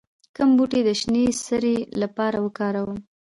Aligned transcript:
کوم 0.35 0.49
بوټي 0.57 0.81
د 0.85 0.89
شینې 0.99 1.23
سرې 1.45 1.75
لپاره 2.01 2.37
وکاروم؟ 2.45 2.99